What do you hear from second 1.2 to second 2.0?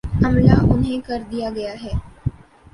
دیا گیا ہے۔